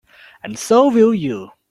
[0.43, 1.51] And so will you.